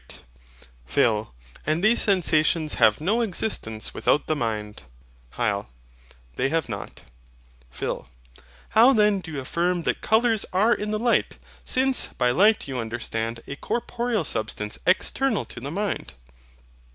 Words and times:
Right. 0.09 0.23
PHIL. 0.87 1.35
And 1.63 1.83
these 1.83 2.01
sensations 2.01 2.73
have 2.81 2.99
no 2.99 3.21
existence 3.21 3.93
without 3.93 4.25
the 4.25 4.35
mind. 4.35 4.81
HYL. 5.35 5.67
They 6.37 6.49
have 6.49 6.67
not. 6.67 7.03
PHIL. 7.69 8.09
How 8.69 8.93
then 8.93 9.19
do 9.19 9.31
you 9.31 9.39
affirm 9.41 9.83
that 9.83 10.01
colours 10.01 10.43
are 10.53 10.73
in 10.73 10.89
the 10.89 10.97
light; 10.97 11.37
since 11.63 12.07
by 12.07 12.31
LIGHT 12.31 12.67
you 12.67 12.79
understand 12.79 13.41
a 13.45 13.55
corporeal 13.57 14.25
substance 14.25 14.79
external 14.87 15.45
to 15.45 15.59
the 15.59 15.69
mind? 15.69 16.15